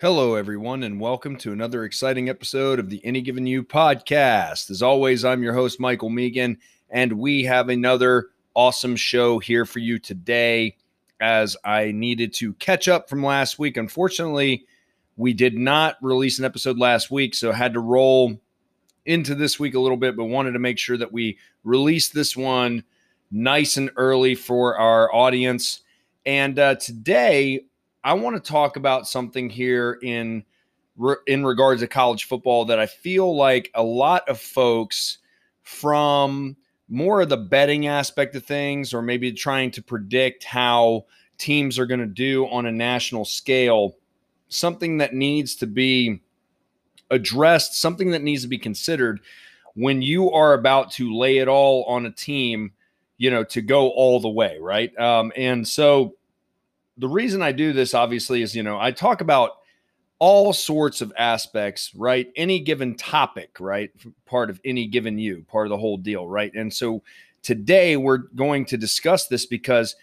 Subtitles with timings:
[0.00, 4.70] Hello, everyone, and welcome to another exciting episode of the Any Given You podcast.
[4.70, 6.56] As always, I'm your host, Michael Megan,
[6.88, 10.78] and we have another awesome show here for you today.
[11.20, 14.64] As I needed to catch up from last week, unfortunately,
[15.18, 18.40] we did not release an episode last week, so had to roll
[19.04, 22.34] into this week a little bit, but wanted to make sure that we released this
[22.34, 22.84] one
[23.30, 25.82] nice and early for our audience.
[26.24, 27.66] And uh, today,
[28.02, 30.44] I want to talk about something here in
[31.26, 35.18] in regards to college football that I feel like a lot of folks
[35.62, 36.56] from
[36.88, 41.06] more of the betting aspect of things or maybe trying to predict how
[41.38, 43.96] teams are going to do on a national scale
[44.48, 46.20] something that needs to be
[47.10, 49.20] addressed something that needs to be considered
[49.74, 52.72] when you are about to lay it all on a team
[53.16, 54.96] you know to go all the way right?
[54.98, 56.16] Um, and so
[57.00, 59.52] the reason I do this obviously is, you know, I talk about
[60.18, 62.30] all sorts of aspects, right?
[62.36, 63.90] Any given topic, right?
[64.26, 66.54] Part of any given you, part of the whole deal, right?
[66.54, 67.02] And so
[67.42, 69.96] today we're going to discuss this because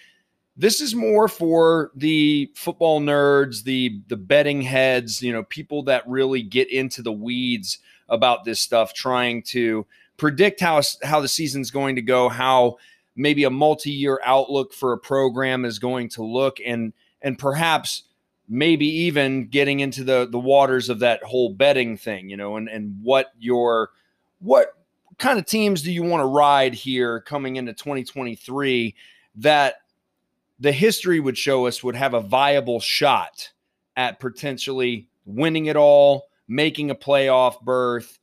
[0.57, 6.07] this is more for the football nerds, the the betting heads, you know, people that
[6.07, 7.77] really get into the weeds
[8.09, 9.85] about this stuff trying to
[10.17, 12.77] predict how how the season's going to go, how
[13.17, 18.03] maybe a multi-year outlook for a program is going to look and and perhaps
[18.47, 22.69] maybe even getting into the the waters of that whole betting thing you know and
[22.69, 23.89] and what your
[24.39, 24.73] what
[25.17, 28.95] kind of teams do you want to ride here coming into 2023
[29.35, 29.75] that
[30.59, 33.51] the history would show us would have a viable shot
[33.95, 38.19] at potentially winning it all making a playoff berth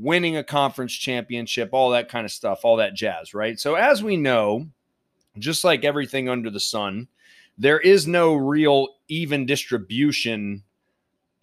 [0.00, 3.60] winning a conference championship, all that kind of stuff, all that jazz, right?
[3.60, 4.66] So, as we know,
[5.38, 7.08] just like everything under the sun,
[7.58, 10.62] there is no real even distribution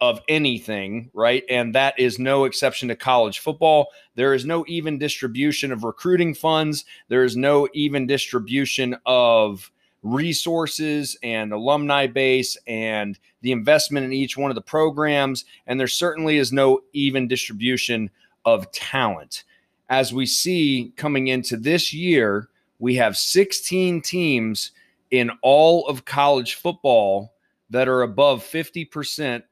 [0.00, 1.44] of anything, right?
[1.48, 3.88] And that is no exception to college football.
[4.14, 6.84] There is no even distribution of recruiting funds.
[7.08, 9.70] There is no even distribution of
[10.02, 15.44] resources and alumni base and the investment in each one of the programs.
[15.66, 18.10] And there certainly is no even distribution
[18.54, 19.44] of talent.
[19.88, 22.48] As we see coming into this year,
[22.78, 24.72] we have 16 teams
[25.10, 27.34] in all of college football
[27.70, 29.42] that are above 50%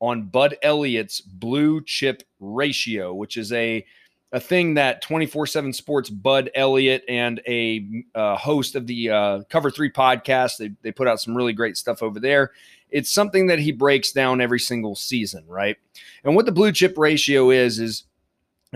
[0.00, 3.84] on Bud Elliott's blue chip ratio, which is a
[4.32, 9.70] a thing that 24/7 Sports Bud Elliott and a uh, host of the uh, Cover
[9.70, 12.50] 3 podcast they they put out some really great stuff over there.
[12.90, 15.76] It's something that he breaks down every single season, right?
[16.24, 18.04] And what the blue chip ratio is is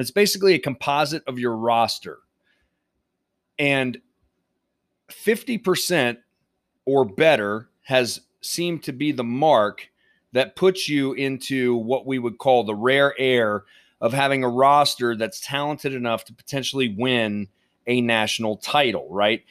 [0.01, 2.19] it's basically a composite of your roster.
[3.59, 3.99] And
[5.11, 6.19] 50%
[6.85, 9.89] or better has seemed to be the mark
[10.33, 13.65] that puts you into what we would call the rare air
[14.01, 17.49] of having a roster that's talented enough to potentially win
[17.87, 19.45] a national title, right?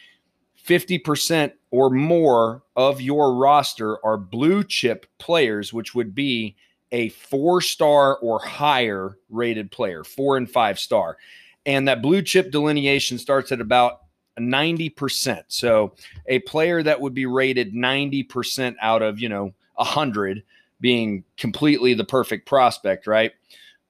[0.66, 6.56] 50% or more of your roster are blue chip players, which would be
[6.92, 11.18] a four star or higher rated player, four and five star.
[11.66, 14.02] And that blue chip delineation starts at about
[14.40, 15.44] 90%.
[15.48, 15.94] So
[16.28, 20.44] a player that would be rated 90% out of, you know, 100
[20.80, 23.32] being completely the perfect prospect, right?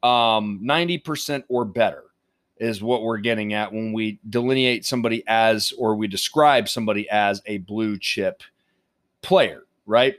[0.04, 2.04] Um, 90% or better
[2.60, 7.42] is what we're getting at when we delineate somebody as or we describe somebody as
[7.46, 8.42] a blue chip
[9.22, 10.16] player, right?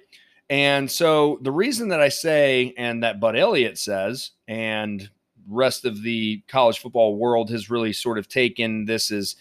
[0.50, 5.08] And so the reason that I say, and that Bud Elliott says, and
[5.48, 9.36] rest of the college football world has really sort of taken this as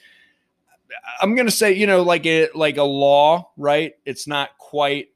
[1.22, 3.94] I'm going to say, you know, like a like a law, right?
[4.06, 5.09] It's not quite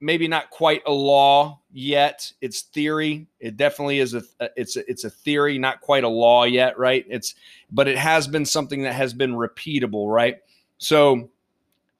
[0.00, 2.30] maybe not quite a law yet.
[2.40, 3.26] It's theory.
[3.40, 4.22] It definitely is a
[4.56, 7.04] it's a, it's a theory, not quite a law yet, right?
[7.08, 7.34] It's
[7.70, 10.38] but it has been something that has been repeatable, right?
[10.78, 11.30] So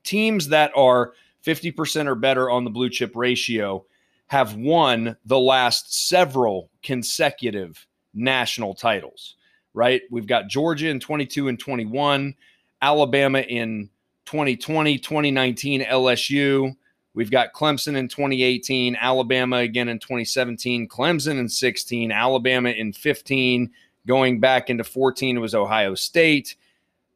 [0.02, 1.14] teams that are
[1.44, 3.84] 50% or better on the blue chip ratio
[4.26, 9.36] have won the last several consecutive national titles,
[9.74, 10.02] right?
[10.10, 12.34] We've got Georgia in 22 and 21,
[12.80, 13.90] Alabama in
[14.26, 16.74] 2020, 2019, LSU.
[17.12, 23.70] We've got Clemson in 2018, Alabama again in 2017, Clemson in 16, Alabama in 15.
[24.06, 26.56] Going back into 14, it was Ohio State.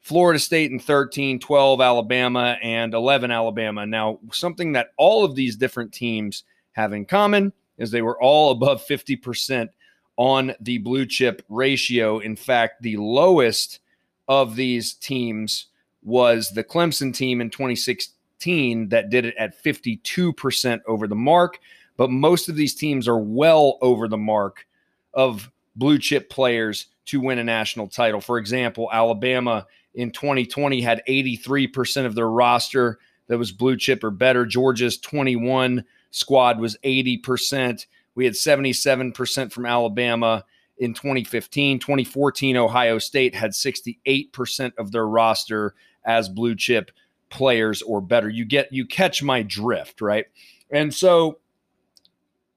[0.09, 3.85] Florida State in 13, 12 Alabama, and 11 Alabama.
[3.85, 8.51] Now, something that all of these different teams have in common is they were all
[8.51, 9.69] above 50%
[10.17, 12.21] on the blue chip ratio.
[12.21, 13.81] In fact, the lowest
[14.29, 15.67] of these teams
[16.03, 21.61] was the Clemson team in 2016 that did it at 52% over the mark.
[21.99, 24.67] but most of these teams are well over the mark
[25.13, 28.21] of blue chip players to win a national title.
[28.21, 32.99] For example, Alabama in 2020 had 83% of their roster
[33.29, 34.47] that was blue chip or better.
[34.47, 37.87] Georgia's 21 squad was 80%.
[38.15, 40.45] We had 77% from Alabama
[40.79, 41.79] in 2015.
[41.79, 45.75] 2014, Ohio State had 68% of their roster
[46.05, 46.91] as blue chip
[47.31, 48.29] players or better.
[48.29, 50.27] You get you catch my drift, right?
[50.71, 51.39] And so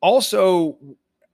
[0.02, 0.78] also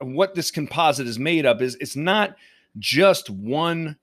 [0.00, 2.36] what this composite is made up is it's not
[2.78, 3.96] just one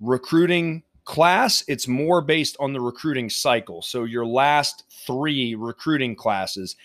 [0.00, 3.82] recruiting class, it's more based on the recruiting cycle.
[3.82, 6.76] So your last 3 recruiting classes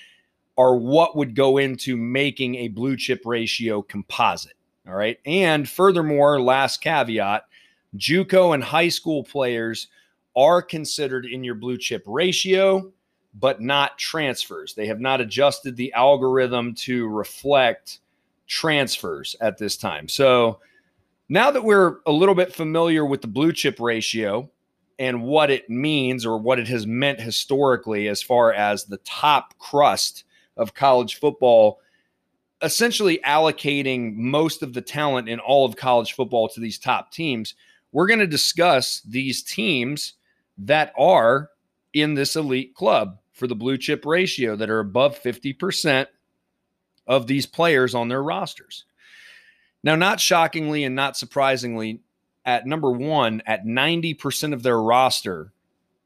[0.58, 4.58] are what would go into making a blue chip ratio composite.
[4.88, 5.18] All right.
[5.26, 7.46] And furthermore, last caveat
[7.96, 9.88] Juco and high school players
[10.36, 12.92] are considered in your blue chip ratio,
[13.36, 14.74] but not transfers.
[14.74, 18.00] They have not adjusted the algorithm to reflect
[18.48, 20.08] transfers at this time.
[20.08, 20.60] So
[21.30, 24.50] now that we're a little bit familiar with the blue chip ratio
[24.98, 29.58] and what it means or what it has meant historically as far as the top
[29.60, 30.26] crust
[30.58, 31.80] of college football
[32.62, 37.54] essentially allocating most of the talent in all of college football to these top teams.
[37.92, 40.14] We're going to discuss these teams
[40.58, 41.50] that are
[41.94, 46.08] in this elite club for the blue chip ratio that are above 50%
[47.08, 48.86] of these players on their rosters.
[49.84, 52.02] Now, not shockingly and not surprisingly,
[52.46, 55.52] at number one, at 90% of their roster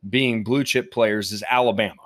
[0.10, 2.02] being blue chip players, is Alabama.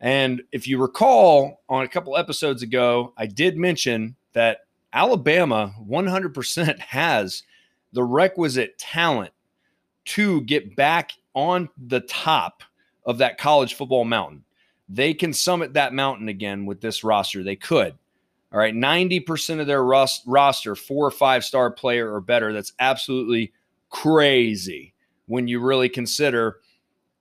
[0.00, 6.78] And if you recall on a couple episodes ago, I did mention that Alabama 100%
[6.80, 7.42] has
[7.92, 9.32] the requisite talent
[10.04, 12.62] to get back on the top
[13.06, 14.44] of that college football mountain.
[14.88, 17.42] They can summit that mountain again with this roster.
[17.42, 17.94] They could.
[18.54, 22.52] All right, 90% of their roster, four or five star player or better.
[22.52, 23.52] That's absolutely
[23.90, 24.94] crazy
[25.26, 26.58] when you really consider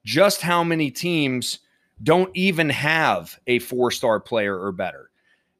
[0.05, 1.57] just how many teams
[2.03, 5.09] don't even have a four star player or better.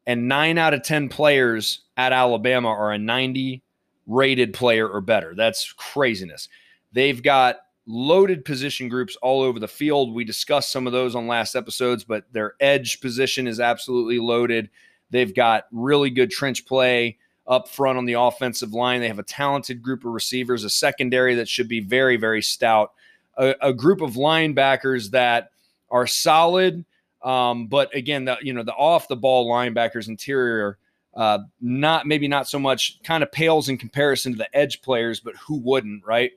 [0.06, 3.64] And nine out of 10 players at Alabama are a 90
[4.06, 5.34] rated player or better.
[5.34, 6.50] That's craziness.
[6.92, 10.14] They've got loaded position groups all over the field.
[10.14, 14.70] We discussed some of those on last episodes, but their edge position is absolutely loaded.
[15.14, 19.00] They've got really good trench play up front on the offensive line.
[19.00, 22.94] They have a talented group of receivers, a secondary that should be very, very stout,
[23.38, 25.52] a, a group of linebackers that
[25.92, 26.84] are solid.
[27.22, 30.80] Um, but again, the you know the off the ball linebackers interior,
[31.14, 35.20] uh, not maybe not so much, kind of pales in comparison to the edge players,
[35.20, 36.32] but who wouldn't, right?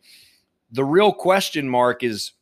[0.72, 2.32] The real question mark is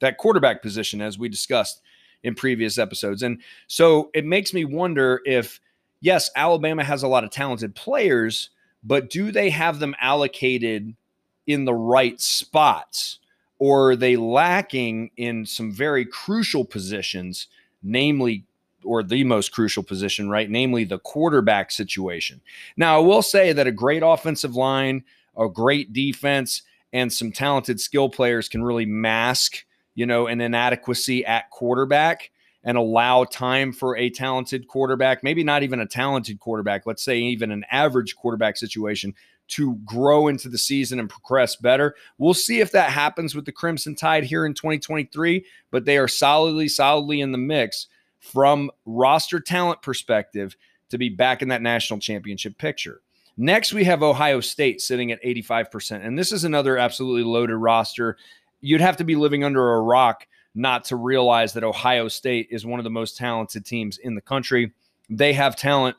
[0.00, 1.80] that quarterback position, as we discussed
[2.24, 3.22] in previous episodes.
[3.22, 5.60] And so it makes me wonder if,
[6.00, 8.50] yes, Alabama has a lot of talented players,
[8.82, 10.96] but do they have them allocated
[11.46, 13.20] in the right spots?
[13.58, 17.46] Or are they lacking in some very crucial positions,
[17.82, 18.44] namely,
[18.82, 20.50] or the most crucial position, right?
[20.50, 22.40] Namely, the quarterback situation.
[22.76, 25.04] Now, I will say that a great offensive line,
[25.36, 26.62] a great defense,
[26.92, 32.30] and some talented skill players can really mask you know, an inadequacy at quarterback
[32.64, 37.18] and allow time for a talented quarterback, maybe not even a talented quarterback, let's say
[37.18, 39.14] even an average quarterback situation
[39.46, 41.94] to grow into the season and progress better.
[42.16, 46.08] We'll see if that happens with the Crimson Tide here in 2023, but they are
[46.08, 47.86] solidly, solidly in the mix
[48.18, 50.56] from roster talent perspective
[50.88, 53.02] to be back in that national championship picture.
[53.36, 56.06] Next, we have Ohio State sitting at 85%.
[56.06, 58.16] And this is another absolutely loaded roster
[58.64, 62.64] you'd have to be living under a rock not to realize that Ohio State is
[62.64, 64.72] one of the most talented teams in the country.
[65.10, 65.96] They have talent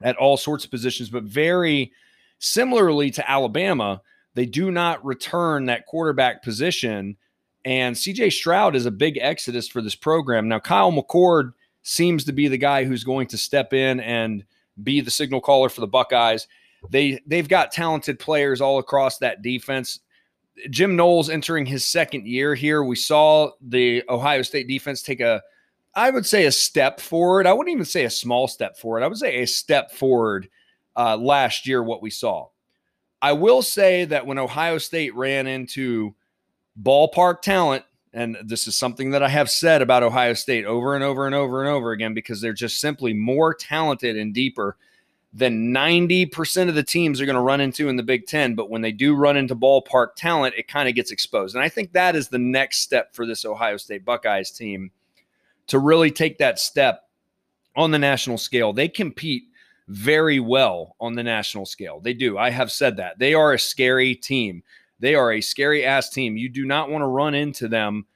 [0.00, 1.92] at all sorts of positions, but very
[2.38, 4.00] similarly to Alabama,
[4.34, 7.16] they do not return that quarterback position.
[7.64, 10.48] And CJ Stroud is a big exodus for this program.
[10.48, 14.44] Now, Kyle McCord seems to be the guy who's going to step in and
[14.82, 16.46] be the signal caller for the Buckeyes.
[16.90, 20.00] They they've got talented players all across that defense.
[20.70, 22.82] Jim Knowles entering his second year here.
[22.82, 25.42] We saw the Ohio State defense take a,
[25.94, 27.46] I would say, a step forward.
[27.46, 29.02] I wouldn't even say a small step forward.
[29.02, 30.48] I would say a step forward
[30.96, 32.48] uh, last year, what we saw.
[33.20, 36.14] I will say that when Ohio State ran into
[36.80, 41.04] ballpark talent, and this is something that I have said about Ohio State over and
[41.04, 44.76] over and over and over again because they're just simply more talented and deeper
[45.32, 48.54] than 90% of the teams are going to run into in the Big Ten.
[48.54, 51.54] But when they do run into ballpark talent, it kind of gets exposed.
[51.54, 54.90] And I think that is the next step for this Ohio State Buckeyes team
[55.66, 57.08] to really take that step
[57.76, 58.72] on the national scale.
[58.72, 59.44] They compete
[59.88, 62.00] very well on the national scale.
[62.00, 62.38] They do.
[62.38, 63.18] I have said that.
[63.18, 64.62] They are a scary team.
[65.00, 66.36] They are a scary ass team.
[66.36, 68.06] You do not want to run into them,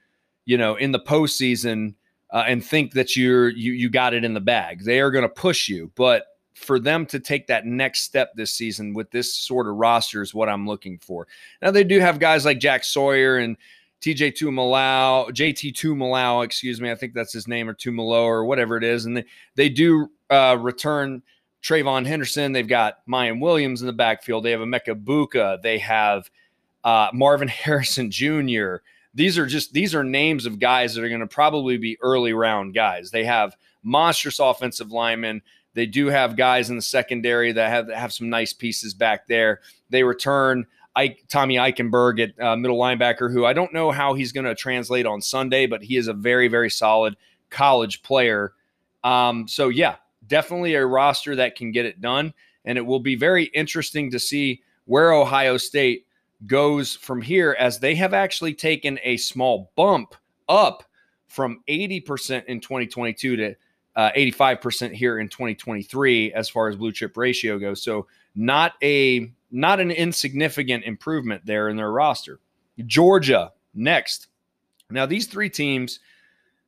[0.45, 1.95] you know, in the postseason
[2.31, 4.83] uh, and think that you're you you got it in the bag.
[4.83, 6.25] They are going to push you, but
[6.63, 10.33] for them to take that next step this season with this sort of roster is
[10.33, 11.27] what I'm looking for.
[11.61, 13.57] Now they do have guys like Jack Sawyer and
[14.01, 18.75] TJ Tuimoloau, JT Tuimoloau, excuse me, I think that's his name or Tumalo or whatever
[18.77, 21.21] it is, and they they do uh, return
[21.63, 22.51] TreVeyon Henderson.
[22.51, 24.43] They've got Miyan Williams in the backfield.
[24.43, 25.61] They have Emeka Egbuka.
[25.61, 26.29] They have
[26.83, 28.77] uh, Marvin Harrison Jr.
[29.13, 32.33] These are just these are names of guys that are going to probably be early
[32.33, 33.09] round guys.
[33.11, 35.41] They have monstrous offensive linemen.
[35.73, 39.61] They do have guys in the secondary that have have some nice pieces back there.
[39.89, 40.65] They return
[40.95, 44.55] Ike, Tommy Eichenberg at uh, middle linebacker, who I don't know how he's going to
[44.55, 47.15] translate on Sunday, but he is a very very solid
[47.49, 48.53] college player.
[49.03, 49.95] Um, so yeah,
[50.27, 52.33] definitely a roster that can get it done,
[52.65, 56.05] and it will be very interesting to see where Ohio State
[56.45, 60.15] goes from here as they have actually taken a small bump
[60.49, 60.83] up
[61.27, 63.55] from 80% in 2022 to
[63.95, 67.81] uh, 85% here in 2023 as far as blue chip ratio goes.
[67.83, 72.39] So not a not an insignificant improvement there in their roster.
[72.85, 74.27] Georgia next.
[74.89, 75.99] Now these three teams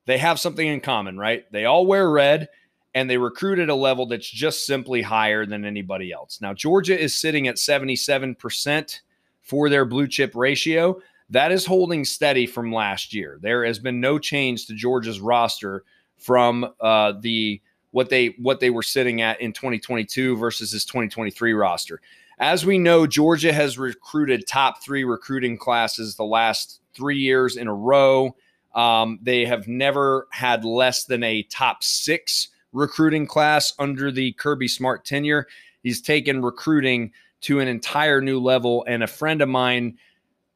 [0.06, 1.52] they have something in common, right?
[1.52, 2.48] They all wear red
[2.94, 6.40] and they recruit at a level that's just simply higher than anybody else.
[6.42, 9.00] Now Georgia is sitting at 77%
[9.42, 11.02] for their blue chip ratio.
[11.32, 13.40] That is holding steady from last year.
[13.42, 15.84] There has been no change to Georgia's roster
[16.18, 21.54] from uh, the what they what they were sitting at in 2022 versus this 2023
[21.54, 22.02] roster.
[22.40, 27.68] As we know, Georgia has recruited top three recruiting classes the last three years in
[27.68, 28.36] a row.
[28.74, 34.68] Um, they have never had less than a top six recruiting class under the Kirby
[34.68, 35.48] Smart tenure.
[35.82, 38.84] He's taken recruiting to an entire new level.
[38.88, 39.98] And a friend of mine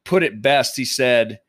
[0.04, 0.76] put it best.
[0.76, 1.40] He said,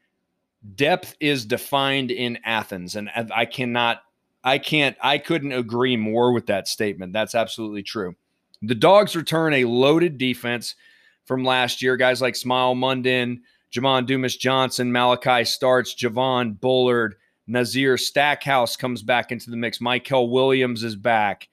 [0.76, 2.96] depth is defined in Athens.
[2.96, 4.02] And I cannot,
[4.44, 7.14] I can't, I couldn't agree more with that statement.
[7.14, 8.16] That's absolutely true.
[8.62, 10.76] The Dogs return a loaded defense
[11.26, 11.98] from last year.
[11.98, 13.40] Guys like Smael Mondon,
[13.74, 17.16] Jamon Dumas Johnson, Malachi Starks, Javon Bullard,
[17.48, 19.80] Nazir Stackhouse comes back into the mix.
[19.80, 21.48] Mykel Williams is back.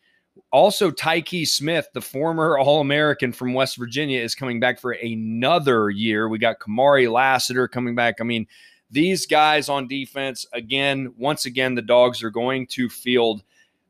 [0.53, 5.91] Also, Tykee Smith, the former All American from West Virginia, is coming back for another
[5.91, 6.29] year.
[6.29, 8.17] We got Kamari Lassiter coming back.
[8.21, 8.47] I mean,
[8.91, 13.43] these guys on defense, again, once again, the Dogs are going to field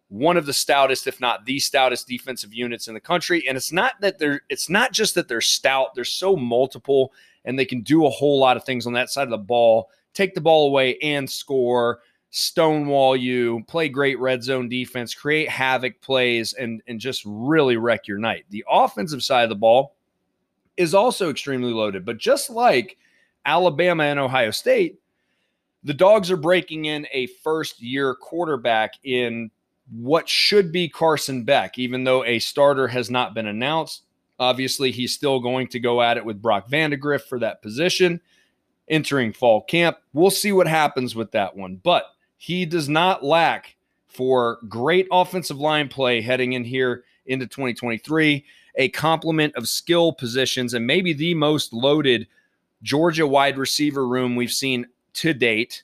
[0.09, 3.47] one of the stoutest, if not the stoutest, defensive units in the country.
[3.47, 7.12] And it's not that they're, it's not just that they're stout, they're so multiple
[7.45, 9.90] and they can do a whole lot of things on that side of the ball,
[10.14, 12.00] take the ball away and score
[12.31, 18.07] stonewall you, play great red zone defense, create havoc plays, and, and just really wreck
[18.07, 18.45] your night.
[18.50, 19.95] The offensive side of the ball
[20.76, 22.05] is also extremely loaded.
[22.05, 22.99] But just like
[23.49, 25.00] Alabama and Ohio State,
[25.83, 29.50] the Dogs are breaking in a first year quarterback in
[29.90, 34.02] what should be Carson Beck, even though a starter has not been announced.
[34.38, 38.21] Obviously, he's still going to go at it with Brock Vandagriff for that position
[38.90, 39.97] entering fall camp.
[40.12, 41.81] We'll see what happens with that one.
[41.83, 42.05] But
[42.37, 43.76] he does not lack
[44.09, 48.45] for great offensive line play heading in here into 2023,
[48.76, 52.26] a complement of skill positions, and maybe the most loaded
[52.83, 55.83] Georgia wide receiver room we've seen to date.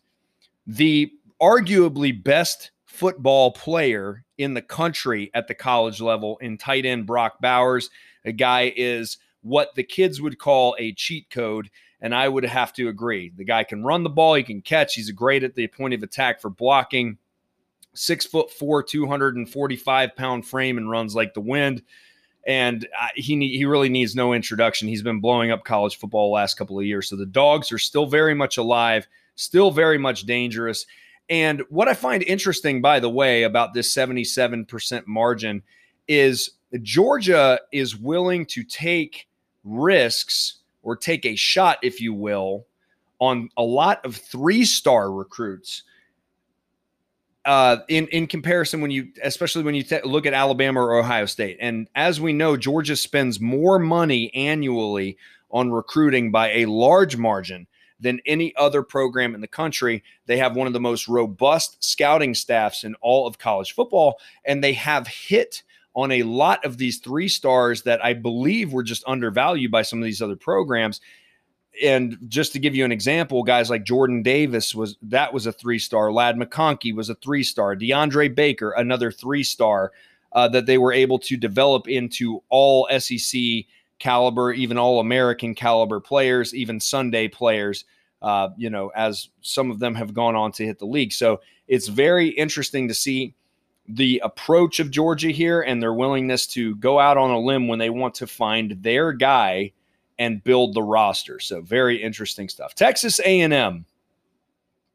[0.67, 7.07] The arguably best football player in the country at the college level in tight end
[7.07, 7.91] Brock Bowers.
[8.25, 11.71] A guy is what the kids would call a cheat code
[12.01, 13.33] and I would have to agree.
[13.35, 16.03] The guy can run the ball, he can catch, he's great at the point of
[16.03, 17.17] attack for blocking.
[17.95, 21.83] Six foot four, 245 pound frame, and runs like the wind.
[22.47, 24.89] And he he really needs no introduction.
[24.89, 27.09] He's been blowing up college football last couple of years.
[27.09, 30.87] So the dogs are still very much alive, still very much dangerous.
[31.31, 35.63] And what I find interesting, by the way, about this 77% margin
[36.07, 36.51] is
[36.83, 39.27] Georgia is willing to take
[39.63, 42.67] risks or take a shot, if you will,
[43.21, 45.83] on a lot of three star recruits.
[47.45, 51.59] Uh, in in comparison, when you especially when you look at Alabama or Ohio State,
[51.61, 55.19] and as we know, Georgia spends more money annually
[55.51, 57.67] on recruiting by a large margin
[58.01, 60.03] than any other program in the country.
[60.27, 64.65] They have one of the most robust scouting staffs in all of college football, and
[64.65, 65.63] they have hit
[65.95, 70.01] on a lot of these three stars that I believe were just undervalued by some
[70.01, 71.01] of these other programs.
[71.83, 75.52] And just to give you an example, guys like Jordan Davis was that was a
[75.52, 76.12] three star.
[76.12, 77.75] Ladd McConkey was a three star.
[77.75, 79.93] DeAndre Baker, another three star
[80.33, 83.40] uh, that they were able to develop into all SEC
[83.99, 87.85] caliber, even all American caliber players, even Sunday players.
[88.23, 91.12] Uh, you know, as some of them have gone on to hit the league.
[91.12, 93.35] So it's very interesting to see
[93.87, 97.78] the approach of Georgia here and their willingness to go out on a limb when
[97.78, 99.73] they want to find their guy
[100.18, 101.40] and build the roster.
[101.40, 102.75] So very interesting stuff.
[102.75, 103.85] Texas A&M,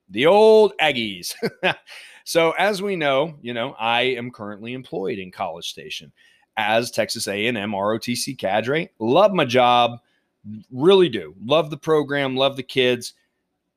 [0.10, 1.34] the old Aggies.
[2.24, 6.12] so as we know, you know, I am currently employed in College Station
[6.58, 8.90] as Texas A&M ROTC cadre.
[9.00, 10.00] Love my job,
[10.72, 11.34] really do.
[11.44, 13.14] Love the program, love the kids.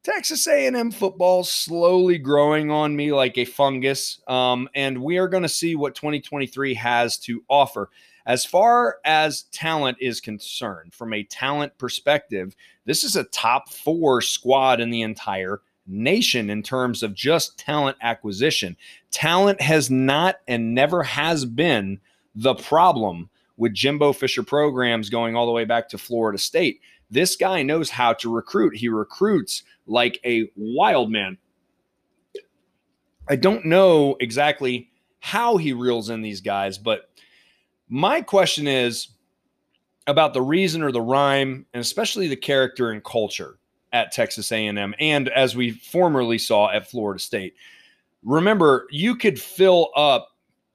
[0.02, 5.44] Texas A&M football slowly growing on me like a fungus, um, and we are going
[5.44, 7.88] to see what 2023 has to offer.
[8.26, 14.20] As far as talent is concerned, from a talent perspective, this is a top four
[14.20, 18.76] squad in the entire nation in terms of just talent acquisition.
[19.10, 22.00] Talent has not and never has been
[22.34, 26.80] the problem with Jimbo Fisher programs going all the way back to Florida State.
[27.10, 28.76] This guy knows how to recruit.
[28.76, 31.38] He recruits like a wild man.
[33.28, 37.10] I don't know exactly how he reels in these guys, but
[37.92, 39.08] my question is
[40.06, 43.58] about the reason or the rhyme, and especially the character and culture
[43.92, 47.54] at Texas A&M, and as we formerly saw at Florida State.
[48.24, 50.30] Remember, you could fill up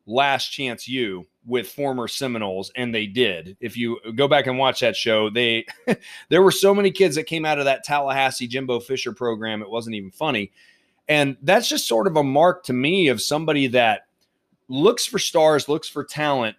[0.06, 3.58] Last Chance U with former Seminoles, and they did.
[3.60, 5.66] If you go back and watch that show, they
[6.30, 9.70] there were so many kids that came out of that Tallahassee Jimbo Fisher program, it
[9.72, 10.52] wasn't even funny.
[11.10, 14.02] And that's just sort of a mark to me of somebody that
[14.68, 16.56] looks for stars, looks for talent,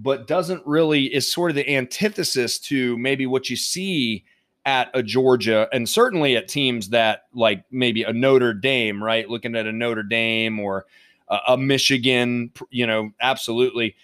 [0.00, 4.24] but doesn't really is sort of the antithesis to maybe what you see
[4.64, 9.28] at a Georgia and certainly at teams that like maybe a Notre Dame, right?
[9.28, 10.86] Looking at a Notre Dame or
[11.28, 13.96] a, a Michigan, you know, absolutely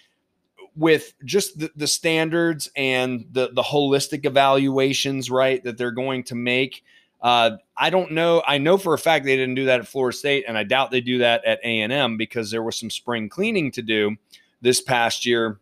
[0.75, 6.35] with just the, the standards and the the holistic evaluations, right, that they're going to
[6.35, 6.83] make.
[7.21, 8.43] Uh, I don't know.
[8.45, 10.91] I know for a fact they didn't do that at Florida State, and I doubt
[10.91, 14.17] they do that at A and M because there was some spring cleaning to do
[14.61, 15.59] this past year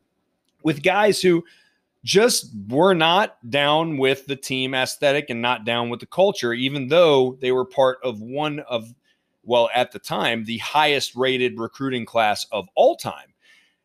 [0.64, 1.44] with guys who
[2.04, 6.88] just were not down with the team aesthetic and not down with the culture, even
[6.88, 8.94] though they were part of one of,
[9.44, 13.34] well, at the time, the highest rated recruiting class of all time.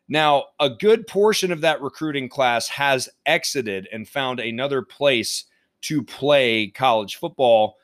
[0.09, 5.45] Now, a good portion of that recruiting class has exited and found another place
[5.81, 7.77] to play college football.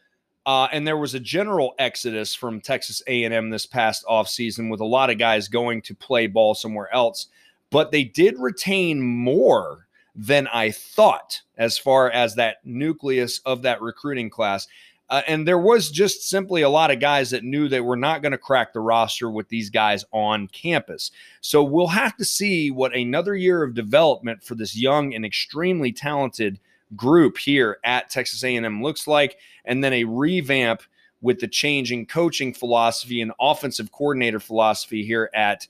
[0.46, 4.86] Uh, and there was a general exodus from Texas A&M this past offseason with a
[4.86, 7.28] lot of guys going to play ball somewhere else
[7.70, 13.82] but they did retain more than I thought as far as that nucleus of that
[13.82, 14.68] recruiting class.
[15.10, 18.22] Uh, and there was just simply a lot of guys that knew they were not
[18.22, 21.12] going to crack the roster with these guys on campus.
[21.42, 25.92] So we'll have to see what another year of development for this young and extremely
[25.92, 26.60] talented
[26.96, 30.82] group here at Texas A&M looks like, and then a revamp
[31.22, 35.68] with the changing coaching philosophy and offensive coordinator philosophy here at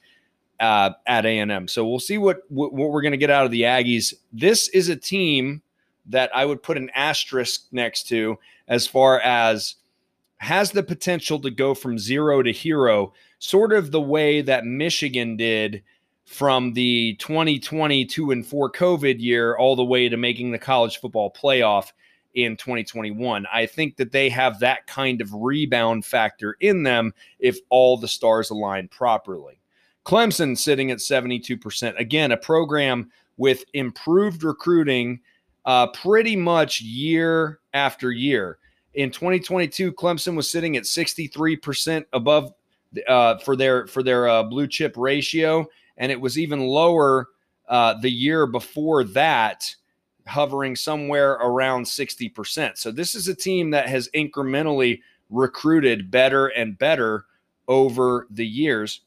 [0.59, 1.67] uh, at A&M.
[1.67, 4.13] So we'll see what, what, what we're going to get out of the Aggies.
[4.31, 5.61] This is a team
[6.07, 8.37] that I would put an asterisk next to
[8.67, 9.75] as far as
[10.37, 15.37] has the potential to go from zero to hero, sort of the way that Michigan
[15.37, 15.81] did
[16.25, 21.31] from the 2022 and 4 COVID year all the way to making the college football
[21.31, 21.91] playoff
[22.33, 23.45] in 2021.
[23.51, 28.07] I think that they have that kind of rebound factor in them if all the
[28.07, 29.59] stars align properly.
[30.05, 31.99] Clemson sitting at 72%.
[31.99, 35.19] Again, a program with improved recruiting
[35.65, 38.59] uh, pretty much year after year.
[38.93, 42.53] In 2022, Clemson was sitting at 63% above
[43.07, 45.65] uh, for their for their uh, blue chip ratio,
[45.97, 47.27] and it was even lower
[47.67, 49.75] uh, the year before that,
[50.27, 52.77] hovering somewhere around 60%.
[52.77, 57.25] So this is a team that has incrementally recruited better and better
[57.67, 59.01] over the years.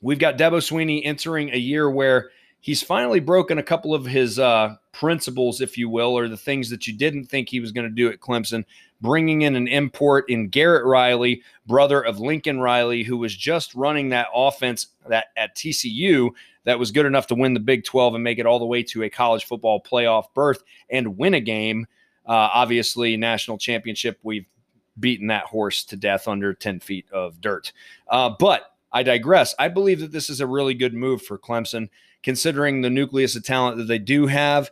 [0.00, 2.30] We've got Dabo Swinney entering a year where
[2.60, 6.70] he's finally broken a couple of his uh, principles, if you will, or the things
[6.70, 8.64] that you didn't think he was going to do at Clemson,
[9.00, 14.10] bringing in an import in Garrett Riley, brother of Lincoln Riley, who was just running
[14.10, 16.30] that offense that at TCU
[16.64, 18.82] that was good enough to win the Big 12 and make it all the way
[18.82, 21.86] to a college football playoff berth and win a game.
[22.26, 24.44] Uh, obviously, national championship, we've
[25.00, 27.72] beaten that horse to death under 10 feet of dirt.
[28.08, 29.54] Uh, but I digress.
[29.58, 31.88] I believe that this is a really good move for Clemson,
[32.22, 34.70] considering the nucleus of talent that they do have.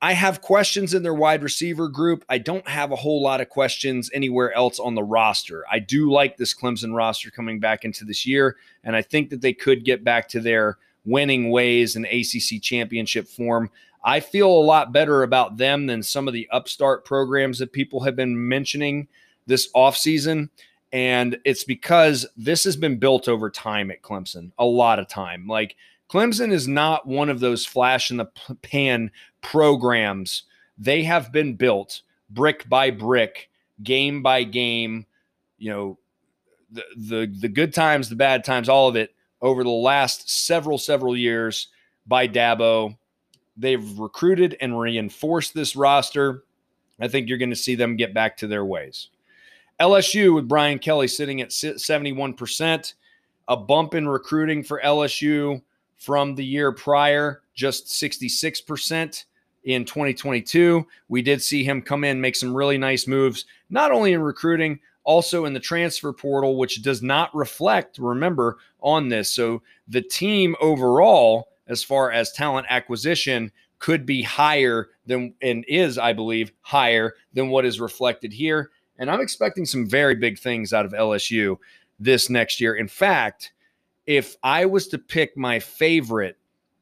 [0.00, 2.24] I have questions in their wide receiver group.
[2.28, 5.64] I don't have a whole lot of questions anywhere else on the roster.
[5.70, 9.42] I do like this Clemson roster coming back into this year, and I think that
[9.42, 13.70] they could get back to their winning ways and ACC championship form.
[14.04, 18.02] I feel a lot better about them than some of the upstart programs that people
[18.02, 19.06] have been mentioning
[19.46, 20.48] this offseason.
[20.92, 25.46] And it's because this has been built over time at Clemson, a lot of time.
[25.46, 25.76] Like
[26.10, 28.26] Clemson is not one of those flash in the
[28.62, 30.42] pan programs.
[30.76, 33.48] They have been built brick by brick,
[33.82, 35.06] game by game,
[35.58, 35.98] you know,
[36.70, 40.78] the the the good times, the bad times, all of it over the last several
[40.78, 41.68] several years
[42.06, 42.96] by Dabo.
[43.56, 46.44] They've recruited and reinforced this roster.
[47.00, 49.08] I think you're going to see them get back to their ways.
[49.80, 52.94] LSU with Brian Kelly sitting at 71%,
[53.48, 55.60] a bump in recruiting for LSU
[55.96, 59.24] from the year prior, just 66%
[59.64, 60.86] in 2022.
[61.08, 64.80] We did see him come in, make some really nice moves, not only in recruiting,
[65.04, 69.30] also in the transfer portal, which does not reflect, remember, on this.
[69.30, 75.98] So the team overall, as far as talent acquisition, could be higher than and is,
[75.98, 78.70] I believe, higher than what is reflected here.
[79.02, 81.56] And I'm expecting some very big things out of LSU
[81.98, 82.76] this next year.
[82.76, 83.52] In fact,
[84.06, 86.38] if I was to pick my favorite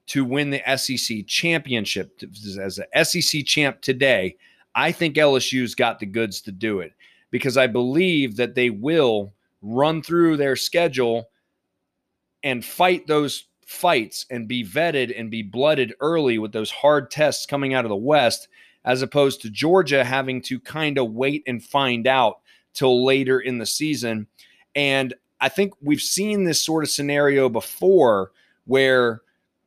[0.09, 2.20] to win the SEC championship
[2.61, 4.37] as an SEC champ today,
[4.74, 6.92] I think LSU's got the goods to do it
[7.30, 11.30] because I believe that they will run through their schedule
[12.42, 17.46] and fight those fights and be vetted and be blooded early with those hard tests
[17.46, 18.48] coming out of the West
[18.84, 22.40] as opposed to Georgia having to kind of wait and find out
[22.72, 24.26] till later in the season.
[24.74, 28.32] And I think we've seen this sort of scenario before
[28.66, 29.22] where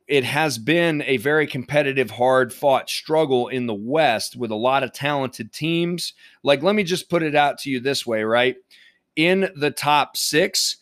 [0.06, 4.82] it has been a very competitive, hard fought struggle in the West with a lot
[4.82, 6.12] of talented teams.
[6.42, 8.56] Like, let me just put it out to you this way, right?
[9.16, 10.78] In the top six,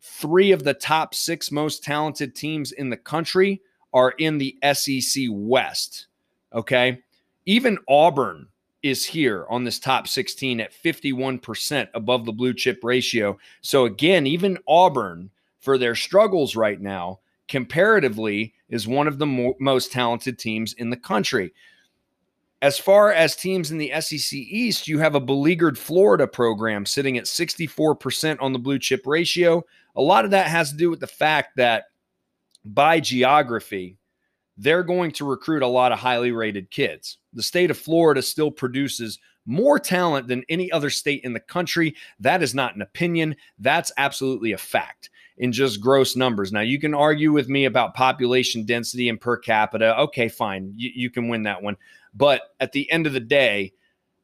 [0.00, 3.60] three of the top six most talented teams in the country
[3.92, 6.06] are in the SEC West.
[6.52, 7.02] Okay
[7.46, 8.48] even Auburn
[8.82, 13.38] is here on this top 16 at 51% above the blue chip ratio.
[13.62, 15.30] So, again, even Auburn,
[15.60, 20.90] for their struggles right now, comparatively, is one of the mo- most talented teams in
[20.90, 21.54] the country.
[22.60, 27.16] As far as teams in the SEC East, you have a beleaguered Florida program sitting
[27.16, 29.64] at 64% on the blue chip ratio.
[29.96, 31.84] A lot of that has to do with the fact that
[32.64, 33.98] by geography,
[34.56, 37.18] they're going to recruit a lot of highly rated kids.
[37.32, 41.94] The state of Florida still produces more talent than any other state in the country.
[42.20, 46.52] That is not an opinion, that's absolutely a fact in just gross numbers.
[46.52, 49.98] Now, you can argue with me about population density and per capita.
[49.98, 50.72] Okay, fine.
[50.76, 51.76] You, you can win that one.
[52.14, 53.72] But at the end of the day,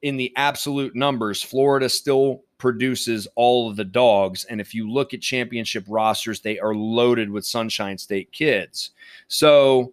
[0.03, 4.45] in the absolute numbers, Florida still produces all of the dogs.
[4.45, 8.93] And if you look at championship rosters, they are loaded with Sunshine State kids.
[9.29, 9.93] So,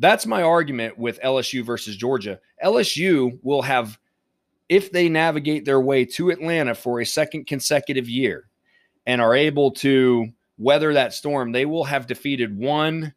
[0.00, 2.40] that's my argument with LSU versus Georgia.
[2.64, 3.98] LSU will have,
[4.70, 8.48] if they navigate their way to Atlanta for a second consecutive year
[9.06, 13.14] and are able to weather that storm, they will have defeated one,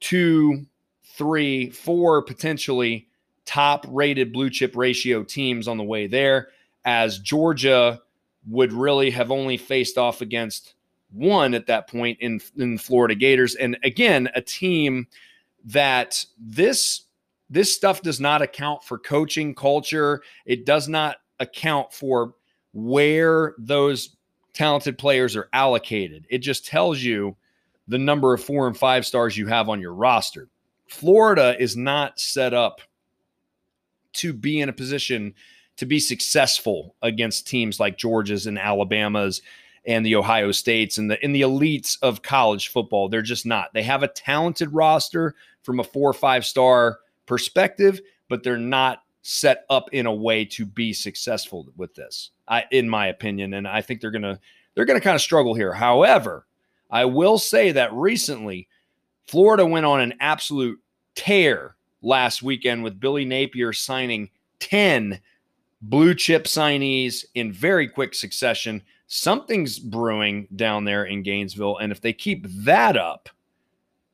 [0.00, 0.66] two,
[1.02, 3.08] three, four potentially
[3.46, 6.48] top rated blue chip ratio teams on the way there,
[6.84, 8.02] as Georgia
[8.46, 10.74] would really have only faced off against
[11.10, 13.54] one at that point in, in Florida Gators.
[13.54, 15.06] And again, a team
[15.66, 17.02] that this
[17.48, 20.22] this stuff does not account for coaching culture.
[20.46, 22.34] It does not account for
[22.72, 24.16] where those
[24.52, 26.26] talented players are allocated.
[26.28, 27.36] It just tells you
[27.86, 30.48] the number of four and five stars you have on your roster.
[30.88, 32.80] Florida is not set up
[34.14, 35.34] to be in a position
[35.76, 39.42] to be successful against teams like Georgia's and Alabama's
[39.86, 43.08] and the Ohio States and the in the elites of college football.
[43.08, 43.72] They're just not.
[43.72, 45.34] They have a talented roster
[45.66, 50.44] from a four or five star perspective, but they're not set up in a way
[50.44, 52.30] to be successful with this.
[52.48, 54.38] I, in my opinion, and I think they're gonna
[54.74, 55.72] they're gonna kind of struggle here.
[55.72, 56.46] However,
[56.90, 58.68] I will say that recently,
[59.26, 60.80] Florida went on an absolute
[61.16, 65.20] tear last weekend with Billy Napier signing 10
[65.82, 71.78] blue chip signees in very quick succession something's brewing down there in Gainesville.
[71.78, 73.28] And if they keep that up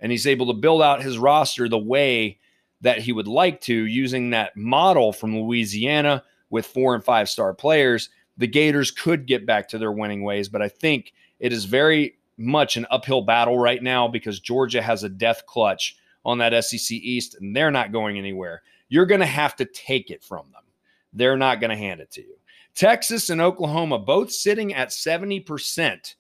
[0.03, 2.39] and he's able to build out his roster the way
[2.83, 7.55] that he would like to, using that model from Louisiana with four and five star
[7.55, 10.49] players, the Gators could get back to their winning ways.
[10.49, 15.05] But I think it is very much an uphill battle right now because Georgia has
[15.05, 18.63] a death clutch on that SEC East and they're not going anywhere.
[18.89, 20.63] you're going to have to take it from them.
[21.13, 22.35] They're not going to hand it to you.
[22.75, 26.15] Texas and Oklahoma both sitting at 70%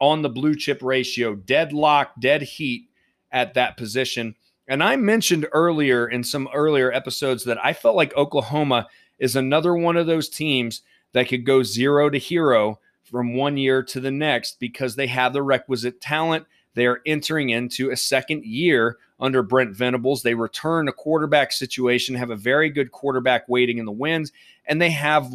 [0.00, 2.88] on the blue chip ratio, deadlock, dead heat
[3.32, 4.36] at that position.
[4.68, 8.86] And I mentioned earlier in some earlier episodes that I felt like Oklahoma
[9.18, 13.82] is another one of those teams that could go zero to hero from one year
[13.82, 16.46] to the next because they have the requisite talent.
[16.74, 20.22] They are entering into a second year under Brent Venables.
[20.22, 24.32] They return a quarterback situation, have a very good quarterback waiting in the wins,
[24.66, 25.32] and they have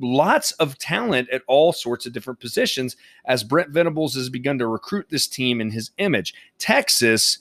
[0.00, 4.66] lots of talent at all sorts of different positions as Brent Venables has begun to
[4.66, 6.34] recruit this team in his image.
[6.58, 7.38] Texas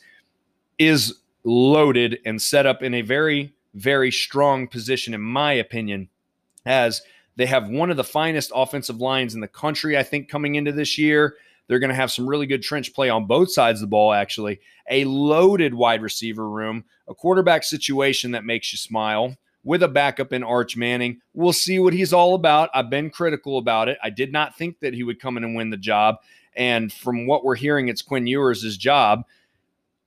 [0.78, 6.10] is loaded and set up in a very, very strong position, in my opinion,
[6.66, 7.02] as
[7.36, 10.72] they have one of the finest offensive lines in the country, I think, coming into
[10.72, 11.36] this year.
[11.68, 14.14] They're going to have some really good trench play on both sides of the ball,
[14.14, 14.60] actually.
[14.90, 19.36] A loaded wide receiver room, a quarterback situation that makes you smile
[19.68, 21.20] with a backup in Arch Manning.
[21.34, 22.70] We'll see what he's all about.
[22.74, 23.98] I've been critical about it.
[24.02, 26.16] I did not think that he would come in and win the job.
[26.56, 29.26] And from what we're hearing, it's Quinn Ewers' job.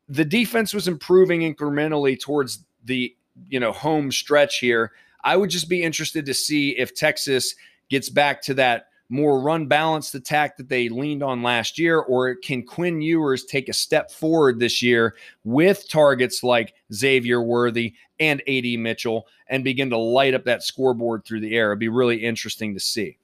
[0.09, 3.15] The defense was improving incrementally towards the
[3.49, 4.93] you know home stretch here.
[5.23, 7.55] I would just be interested to see if Texas
[7.91, 12.35] gets back to that more run balanced attack that they leaned on last year, or
[12.37, 18.41] can Quinn Ewers take a step forward this year with targets like Xavier Worthy and
[18.49, 21.71] AD Mitchell and begin to light up that scoreboard through the air?
[21.71, 23.19] It'd be really interesting to see.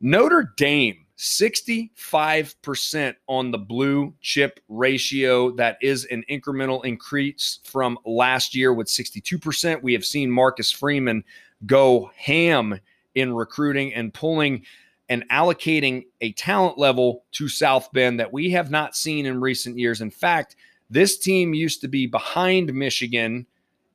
[0.00, 5.50] Notre Dame, 65% on the blue chip ratio.
[5.50, 9.82] That is an incremental increase from last year with 62%.
[9.82, 11.24] We have seen Marcus Freeman
[11.66, 12.78] go ham
[13.16, 14.64] in recruiting and pulling
[15.08, 19.78] and allocating a talent level to South Bend that we have not seen in recent
[19.78, 20.00] years.
[20.00, 20.56] In fact,
[20.90, 23.46] this team used to be behind Michigan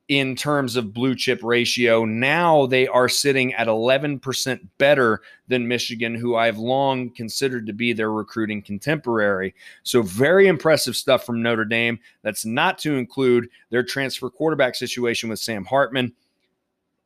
[0.10, 2.04] in terms of blue chip ratio.
[2.04, 7.94] Now they are sitting at 11% better than Michigan, who I've long considered to be
[7.94, 9.56] their recruiting contemporary.
[9.84, 12.00] So, very impressive stuff from Notre Dame.
[12.22, 16.14] That's not to include their transfer quarterback situation with Sam Hartman.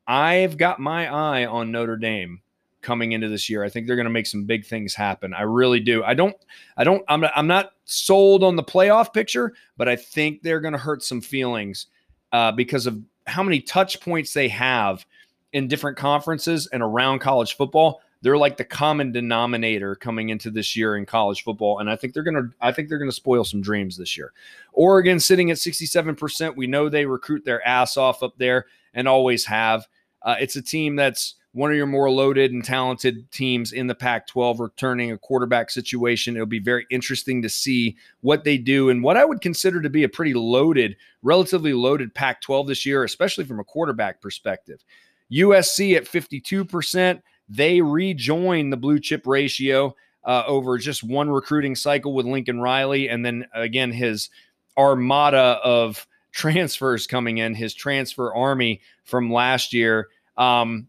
[0.06, 2.40] I've got my eye on Notre Dame
[2.80, 3.64] coming into this year.
[3.64, 5.34] I think they're going to make some big things happen.
[5.34, 6.04] I really do.
[6.04, 6.36] I don't
[6.76, 10.60] I don't I'm not, I'm not sold on the playoff picture, but I think they're
[10.60, 11.86] going to hurt some feelings
[12.32, 15.04] uh, because of how many touch points they have
[15.52, 18.00] in different conferences and around college football.
[18.20, 22.14] They're like the common denominator coming into this year in college football, and I think
[22.14, 22.50] they're gonna.
[22.60, 24.32] I think they're gonna spoil some dreams this year.
[24.72, 26.56] Oregon sitting at sixty-seven percent.
[26.56, 29.86] We know they recruit their ass off up there and always have.
[30.22, 33.94] Uh, it's a team that's one of your more loaded and talented teams in the
[33.94, 36.36] Pac 12 returning a quarterback situation.
[36.36, 39.90] It'll be very interesting to see what they do and what I would consider to
[39.90, 44.84] be a pretty loaded, relatively loaded Pac 12 this year, especially from a quarterback perspective.
[45.32, 52.14] USC at 52%, they rejoin the blue chip ratio uh, over just one recruiting cycle
[52.14, 53.08] with Lincoln Riley.
[53.08, 54.30] And then again, his
[54.76, 60.06] armada of transfers coming in, his transfer army from last year.
[60.36, 60.86] Um,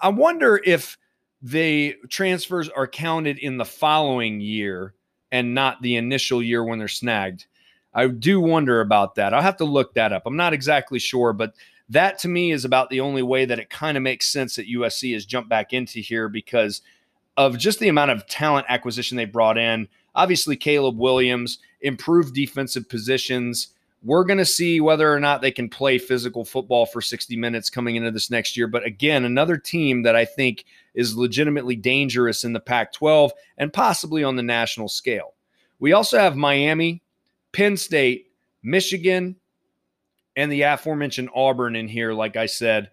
[0.00, 0.98] I wonder if
[1.42, 4.94] the transfers are counted in the following year
[5.30, 7.46] and not the initial year when they're snagged.
[7.94, 9.32] I do wonder about that.
[9.32, 10.24] I'll have to look that up.
[10.26, 11.54] I'm not exactly sure, but
[11.88, 14.68] that to me is about the only way that it kind of makes sense that
[14.68, 16.82] USC has jumped back into here because
[17.36, 19.88] of just the amount of talent acquisition they brought in.
[20.14, 23.68] Obviously, Caleb Williams improved defensive positions
[24.06, 27.68] we're going to see whether or not they can play physical football for 60 minutes
[27.68, 28.68] coming into this next year.
[28.68, 30.64] But again, another team that I think
[30.94, 35.34] is legitimately dangerous in the Pac 12 and possibly on the national scale.
[35.80, 37.02] We also have Miami,
[37.50, 38.30] Penn State,
[38.62, 39.34] Michigan,
[40.36, 42.90] and the aforementioned Auburn in here, like I said,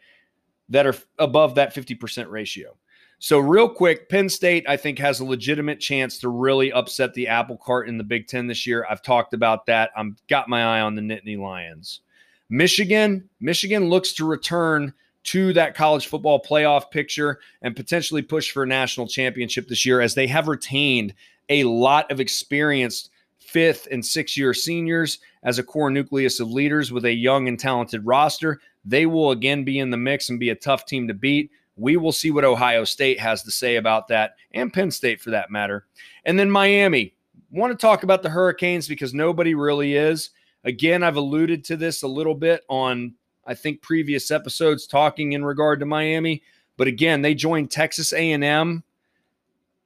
[0.69, 2.75] that are above that 50% ratio.
[3.23, 7.29] So, real quick, Penn State, I think, has a legitimate chance to really upset the
[7.29, 8.85] apple cart in the Big Ten this year.
[8.89, 9.91] I've talked about that.
[9.95, 12.01] I'm got my eye on the Nittany Lions.
[12.49, 18.63] Michigan, Michigan looks to return to that college football playoff picture and potentially push for
[18.63, 21.13] a national championship this year as they have retained
[21.47, 23.09] a lot of experienced
[23.39, 27.57] fifth and sixth year seniors as a core nucleus of leaders with a young and
[27.57, 28.59] talented roster.
[28.83, 31.51] They will again be in the mix and be a tough team to beat.
[31.75, 35.31] We will see what Ohio State has to say about that, and Penn State for
[35.31, 35.85] that matter.
[36.25, 37.15] And then Miami.
[37.51, 40.31] Want to talk about the Hurricanes because nobody really is.
[40.63, 43.13] Again, I've alluded to this a little bit on,
[43.45, 46.41] I think, previous episodes talking in regard to Miami.
[46.77, 48.83] But again, they joined Texas A&M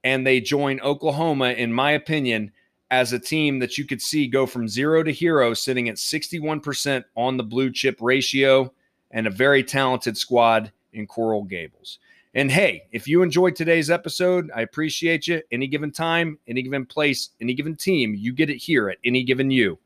[0.03, 2.53] and they join Oklahoma, in my opinion,
[2.89, 7.03] as a team that you could see go from zero to hero, sitting at 61%
[7.15, 8.71] on the blue chip ratio
[9.11, 11.99] and a very talented squad in Coral Gables.
[12.33, 15.41] And hey, if you enjoyed today's episode, I appreciate you.
[15.51, 19.23] Any given time, any given place, any given team, you get it here at Any
[19.23, 19.79] Given You.